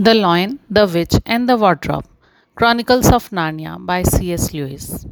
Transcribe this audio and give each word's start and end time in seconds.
The 0.00 0.14
Lion, 0.14 0.60
the 0.70 0.86
Witch, 0.86 1.14
and 1.26 1.48
the 1.48 1.56
Wardrobe 1.56 2.06
Chronicles 2.54 3.10
of 3.10 3.30
Narnia 3.30 3.84
by 3.84 4.04
C.S. 4.04 4.54
Lewis. 4.54 5.04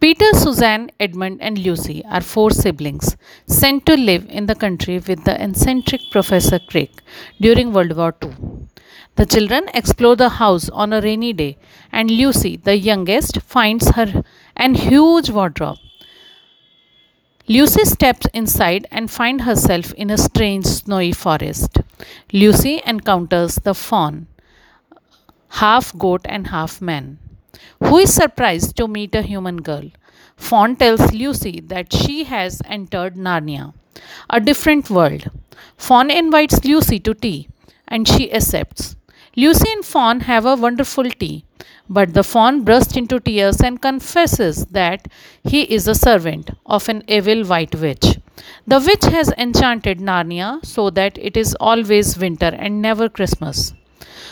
Peter, 0.00 0.26
Suzanne, 0.32 0.90
Edmund, 0.98 1.38
and 1.40 1.56
Lucy 1.56 2.04
are 2.06 2.20
four 2.20 2.50
siblings 2.50 3.16
sent 3.46 3.86
to 3.86 3.96
live 3.96 4.26
in 4.28 4.46
the 4.46 4.56
country 4.56 4.98
with 4.98 5.22
the 5.22 5.40
eccentric 5.40 6.00
Professor 6.10 6.58
Crick 6.58 6.90
during 7.40 7.72
World 7.72 7.96
War 7.96 8.12
II. 8.20 8.34
The 9.14 9.26
children 9.26 9.68
explore 9.74 10.16
the 10.16 10.30
house 10.30 10.68
on 10.70 10.92
a 10.92 11.00
rainy 11.00 11.32
day, 11.32 11.58
and 11.92 12.10
Lucy, 12.10 12.56
the 12.56 12.76
youngest, 12.76 13.40
finds 13.42 13.90
her 13.90 14.24
an 14.56 14.74
huge 14.74 15.30
wardrobe. 15.30 15.78
Lucy 17.46 17.84
steps 17.84 18.26
inside 18.34 18.88
and 18.90 19.08
finds 19.08 19.44
herself 19.44 19.92
in 19.94 20.10
a 20.10 20.18
strange 20.18 20.66
snowy 20.66 21.12
forest. 21.12 21.79
Lucy 22.32 22.80
encounters 22.86 23.56
the 23.56 23.74
faun, 23.74 24.26
half 25.48 25.96
goat 25.98 26.22
and 26.24 26.48
half 26.48 26.80
man, 26.80 27.18
who 27.82 27.98
is 27.98 28.14
surprised 28.14 28.76
to 28.76 28.86
meet 28.88 29.14
a 29.14 29.22
human 29.22 29.58
girl. 29.58 29.90
Faun 30.36 30.76
tells 30.76 31.12
Lucy 31.12 31.60
that 31.60 31.92
she 31.92 32.24
has 32.24 32.62
entered 32.64 33.16
Narnia, 33.16 33.74
a 34.30 34.40
different 34.40 34.88
world. 34.88 35.30
Faun 35.76 36.10
invites 36.10 36.64
Lucy 36.64 36.98
to 37.00 37.14
tea, 37.14 37.48
and 37.88 38.06
she 38.08 38.32
accepts. 38.32 38.96
Lucy 39.36 39.70
and 39.72 39.84
Faun 39.84 40.20
have 40.20 40.46
a 40.46 40.56
wonderful 40.56 41.10
tea, 41.10 41.44
but 41.88 42.14
the 42.14 42.22
faun 42.22 42.62
bursts 42.62 42.96
into 42.96 43.18
tears 43.18 43.60
and 43.60 43.82
confesses 43.82 44.66
that 44.66 45.08
he 45.42 45.62
is 45.62 45.88
a 45.88 45.94
servant 45.94 46.50
of 46.64 46.88
an 46.88 47.02
evil 47.08 47.44
white 47.44 47.74
witch. 47.74 48.19
The 48.66 48.80
witch 48.80 49.04
has 49.12 49.32
enchanted 49.36 49.98
Narnia 49.98 50.64
so 50.64 50.90
that 50.90 51.18
it 51.18 51.36
is 51.36 51.54
always 51.60 52.18
winter 52.18 52.46
and 52.46 52.80
never 52.82 53.08
Christmas. 53.08 53.74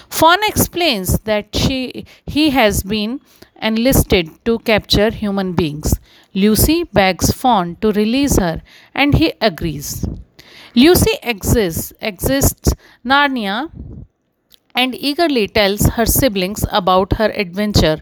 Faun 0.09 0.39
explains 0.47 1.19
that 1.21 1.55
she, 1.55 2.07
he 2.27 2.51
has 2.51 2.83
been 2.83 3.21
enlisted 3.61 4.31
to 4.45 4.59
capture 4.61 5.11
human 5.11 5.53
beings. 5.53 5.99
Lucy 6.35 6.85
begs 6.85 7.31
Faun 7.33 7.77
to 7.77 7.93
release 7.93 8.37
her 8.39 8.63
and 8.95 9.15
he 9.15 9.33
agrees. 9.41 10.07
Lucy 10.75 11.19
exists, 11.23 11.93
exists 12.01 12.73
Narnia 13.05 13.71
and 14.75 14.95
eagerly 14.95 15.49
tells 15.49 15.87
her 15.97 16.07
siblings 16.07 16.65
about 16.71 17.15
her 17.15 17.31
adventure 17.35 18.01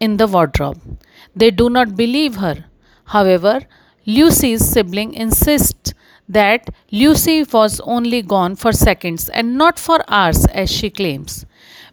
in 0.00 0.16
the 0.18 0.26
wardrobe. 0.26 0.80
They 1.34 1.50
do 1.50 1.70
not 1.70 1.96
believe 1.96 2.36
her. 2.36 2.66
However, 3.04 3.60
Lucy's 4.06 4.66
sibling 4.66 5.14
insists 5.14 5.94
that 6.28 6.70
Lucy 6.90 7.44
was 7.44 7.80
only 7.80 8.22
gone 8.22 8.56
for 8.56 8.72
seconds 8.72 9.28
and 9.28 9.58
not 9.58 9.78
for 9.78 9.98
hours 10.08 10.46
as 10.46 10.70
she 10.70 10.90
claims. 10.90 11.44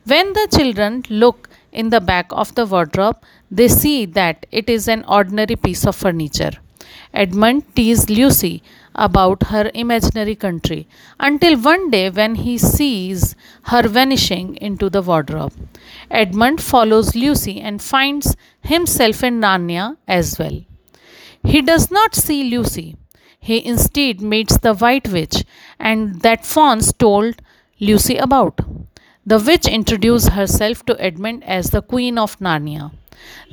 When 0.06 0.34
the 0.34 0.48
children 0.56 1.04
look 1.10 1.50
in 1.72 1.90
the 1.90 2.00
back 2.00 2.28
of 2.32 2.56
the 2.56 2.66
wardrobe, 2.66 3.18
they 3.52 3.68
see 3.68 4.06
that 4.06 4.46
it 4.52 4.70
is 4.70 4.88
an 4.88 5.04
ordinary 5.06 5.56
piece 5.56 5.86
of 5.86 5.96
furniture. 5.96 6.52
Edmund 7.14 7.64
teases 7.76 8.10
Lucy 8.10 8.64
about 8.96 9.44
her 9.48 9.70
imaginary 9.74 10.36
country 10.36 10.88
until 11.20 11.60
one 11.60 11.90
day 11.90 12.10
when 12.10 12.36
he 12.36 12.58
sees 12.58 13.36
her 13.64 13.88
vanishing 13.88 14.56
into 14.58 14.90
the 14.90 15.02
wardrobe. 15.02 15.54
Edmund 16.10 16.62
follows 16.62 17.16
Lucy 17.16 17.60
and 17.60 17.82
finds 17.82 18.36
himself 18.62 19.24
in 19.24 19.40
Narnia 19.40 19.98
as 20.08 20.38
well. 20.40 20.67
He 21.48 21.62
does 21.62 21.90
not 21.90 22.14
see 22.14 22.44
Lucy. 22.44 22.98
He 23.40 23.66
instead 23.66 24.22
meets 24.22 24.58
the 24.58 24.74
White 24.74 25.08
Witch 25.08 25.46
and 25.80 26.22
that 26.22 26.46
Fauns 26.46 26.92
told 26.92 27.42
Lucy 27.80 28.18
about. 28.18 28.60
The 29.26 29.40
witch 29.40 29.66
introduces 29.66 30.34
herself 30.34 30.86
to 30.88 31.02
Edmund 31.02 31.46
as 31.46 31.70
the 31.70 31.82
Queen 31.82 32.18
of 32.18 32.38
Narnia. 32.40 32.92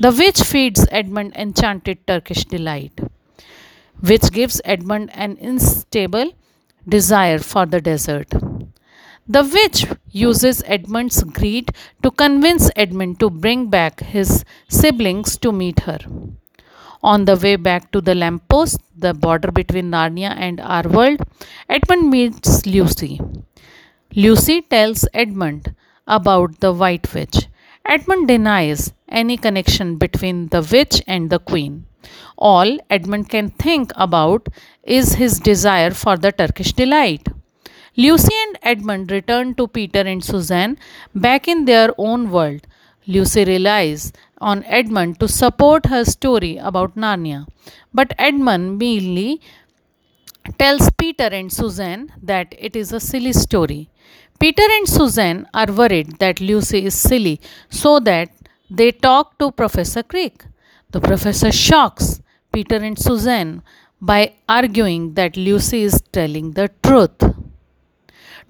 The 0.00 0.10
witch 0.10 0.42
feeds 0.42 0.86
Edmund 0.90 1.36
enchanted 1.36 2.04
Turkish 2.06 2.44
delight, 2.44 3.00
which 4.00 4.32
gives 4.32 4.60
Edmund 4.64 5.10
an 5.14 5.38
unstable 5.40 6.32
desire 6.88 7.38
for 7.38 7.64
the 7.64 7.80
desert. 7.80 8.30
The 9.28 9.44
witch 9.44 9.86
uses 10.10 10.64
Edmund's 10.66 11.22
greed 11.22 11.70
to 12.02 12.10
convince 12.10 12.70
Edmund 12.74 13.20
to 13.20 13.30
bring 13.30 13.70
back 13.70 14.00
his 14.00 14.44
siblings 14.68 15.36
to 15.38 15.52
meet 15.52 15.80
her. 15.80 15.98
On 17.12 17.26
the 17.26 17.36
way 17.36 17.56
back 17.56 17.90
to 17.92 18.00
the 18.00 18.14
lamppost, 18.14 18.80
the 18.96 19.12
border 19.12 19.50
between 19.52 19.90
Narnia 19.90 20.30
and 20.46 20.58
our 20.58 20.88
world, 20.88 21.20
Edmund 21.68 22.08
meets 22.10 22.64
Lucy. 22.64 23.20
Lucy 24.16 24.62
tells 24.62 25.06
Edmund 25.12 25.74
about 26.06 26.60
the 26.60 26.72
White 26.72 27.12
Witch. 27.12 27.48
Edmund 27.84 28.28
denies 28.28 28.94
any 29.10 29.36
connection 29.36 29.96
between 29.96 30.48
the 30.48 30.62
witch 30.72 31.02
and 31.06 31.28
the 31.28 31.38
queen. 31.38 31.84
All 32.38 32.78
Edmund 32.88 33.28
can 33.28 33.50
think 33.50 33.92
about 33.96 34.48
is 34.82 35.12
his 35.16 35.38
desire 35.38 35.90
for 35.90 36.16
the 36.16 36.32
Turkish 36.32 36.72
delight. 36.72 37.28
Lucy 37.96 38.34
and 38.46 38.58
Edmund 38.62 39.10
return 39.10 39.54
to 39.56 39.68
Peter 39.68 40.00
and 40.00 40.24
Suzanne 40.24 40.78
back 41.14 41.48
in 41.48 41.66
their 41.66 41.90
own 41.98 42.30
world. 42.30 42.66
Lucy 43.06 43.44
relies 43.44 44.12
on 44.40 44.64
Edmund 44.64 45.20
to 45.20 45.28
support 45.28 45.86
her 45.86 46.04
story 46.04 46.56
about 46.56 46.96
Narnia. 46.96 47.46
But 47.92 48.14
Edmund 48.18 48.78
merely 48.78 49.40
tells 50.58 50.90
Peter 50.98 51.24
and 51.24 51.52
Suzanne 51.52 52.12
that 52.22 52.54
it 52.58 52.76
is 52.76 52.92
a 52.92 53.00
silly 53.00 53.32
story. 53.32 53.90
Peter 54.40 54.62
and 54.62 54.88
Suzanne 54.88 55.46
are 55.54 55.70
worried 55.72 56.18
that 56.18 56.40
Lucy 56.40 56.84
is 56.86 56.94
silly, 56.94 57.40
so 57.70 58.00
that 58.00 58.30
they 58.70 58.90
talk 58.90 59.38
to 59.38 59.50
Professor 59.52 60.02
Crick. 60.02 60.44
The 60.90 61.00
professor 61.00 61.52
shocks 61.52 62.20
Peter 62.52 62.76
and 62.76 62.98
Suzanne 62.98 63.62
by 64.00 64.34
arguing 64.48 65.14
that 65.14 65.36
Lucy 65.36 65.82
is 65.82 66.02
telling 66.12 66.52
the 66.52 66.68
truth. 66.82 67.18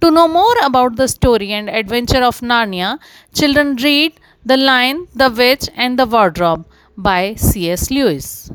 To 0.01 0.11
know 0.11 0.27
more 0.29 0.57
about 0.63 0.97
the 0.97 1.07
story 1.09 1.53
and 1.53 1.71
adventure 1.71 2.23
of 2.23 2.41
Narnia, 2.41 2.99
children 3.33 3.77
read 3.77 4.19
the 4.45 4.57
Lion, 4.57 5.09
the 5.15 5.31
Witch, 5.31 5.69
and 5.75 5.99
the 5.99 6.07
Wardrobe 6.07 6.67
by 6.97 7.35
C.S. 7.35 7.91
Lewis. 7.91 8.51